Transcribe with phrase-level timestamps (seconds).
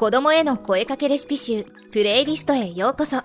[0.00, 3.18] 子供への声かけレシピ集プレイリストへようこそ。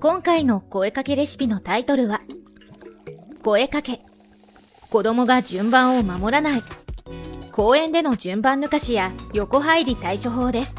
[0.00, 2.22] 今回の声かけレシピのタイトルは
[3.44, 4.00] 声かけ。
[4.88, 6.62] 子供が順番を守らない。
[7.52, 10.74] 公園での順番抜かしや横入り対処法です。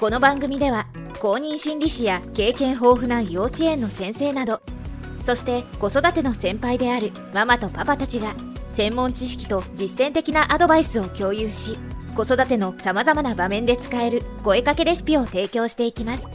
[0.00, 0.88] この番組では
[1.20, 4.60] 公認心理師や経験豊富な幼稚園の先生など
[5.24, 8.34] そして子育ての先輩であるママとパパたちが
[8.72, 11.78] 専門知識と実践的なアドバイスを共有し
[12.16, 16.26] 子育てのさまざまな場面で使える声かけレシピを提供していきます。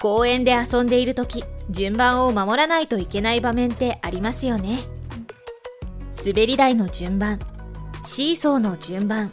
[0.00, 4.80] 公園で遊んでいる時順番を守らないといけない場面ってありますよね。
[6.26, 7.38] 滑り台の順番
[8.04, 9.32] シーソーの順番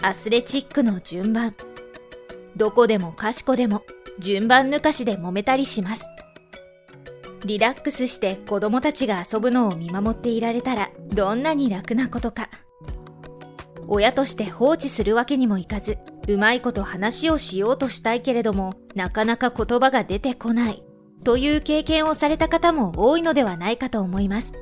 [0.00, 1.54] アスレチックの順番
[2.56, 3.82] どこでもかしこでも
[4.18, 6.06] 順番抜かしで揉めたりします。
[7.44, 12.48] リラックスして子供たちが遊ぶのを見守っていられたらどんなに楽なことか。
[13.88, 15.98] 親として放置するわけにもいかず
[16.28, 20.82] うまいこと話をしようとしたいけれどもなかなか言葉が出てこない
[21.24, 24.52] という経験をされた方も多いのではないかと思います。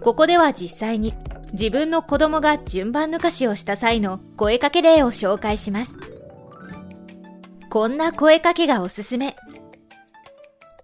[0.00, 1.14] ここでは実際に
[1.52, 5.96] 自分の子供が順番抜かしをした際の声かけ例を紹介します。
[7.70, 9.34] こんな声かけがおすすめ。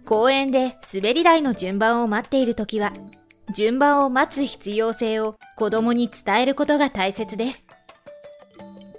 [0.06, 2.92] 公園で滑り台の順番を待っている時は
[3.53, 7.67] 順番を待つ必要性を子供に伝えることが大切です。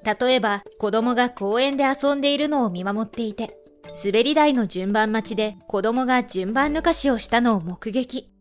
[0.04, 3.56] 例えば子供が公園で遊んでいるのを見守っていて、
[4.04, 8.32] 滑り台の順番待ちで子供が順番抜かしをしたのを目撃。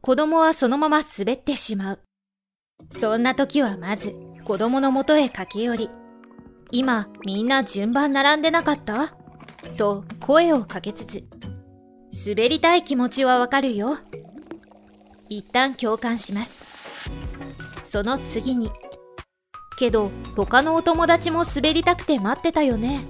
[0.00, 2.00] 子供はそのまま滑ってしまう。
[2.90, 5.90] そんな時はまず子供の元へ駆け寄り、
[6.70, 9.14] 今みんな順番並んでなかった？
[9.76, 11.24] と声をかけつつ、
[12.26, 13.98] 滑りたい気持ちはわかるよ。
[15.28, 16.64] 一旦共感します。
[17.84, 18.70] その次に。
[19.78, 23.04] けど、他のお友達も滑りたくて待ってたよね。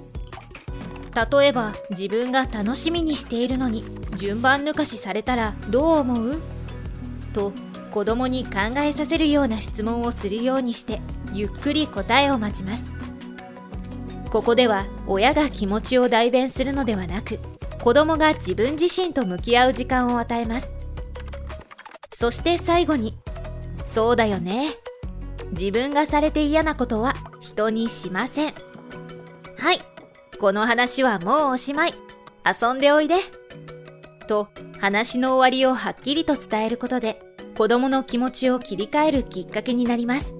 [1.31, 3.83] 例えば、自分が楽しみにしているのに、
[4.15, 6.41] 順番抜かしされたらどう思う？
[7.33, 7.53] と、
[7.91, 11.01] 子供に考えさせるような質問をするようにして、
[11.33, 12.91] ゆっくり答えを待ちます。
[14.29, 17.39] ここでは、親が気持ちを代弁するのではなく、
[17.81, 20.71] 子供が自分自身と向き合う時間を与えます。
[22.19, 23.15] そして最後に、
[23.85, 24.71] そうだよね。
[25.51, 28.55] 自分がされて嫌なことは人にしません。
[29.55, 29.81] はい、
[30.39, 31.93] この話はもうおしまい。
[32.43, 33.17] 遊んでおいで。
[34.27, 34.47] と、
[34.79, 37.21] 話の終わりをはっきりと伝えることで、
[37.55, 40.33] 子供の気持ちを切り替えるきっかけになります。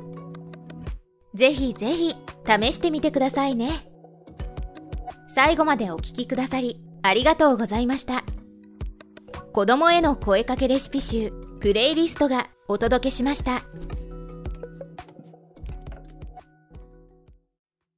[1.35, 3.88] ぜひぜひ、試してみてくださいね。
[5.27, 8.23] 最後までお聴きくださり、ありがとうございました。
[9.53, 11.31] 子供への声かけレシピ集、
[11.67, 13.61] プレイリストがお届けしました。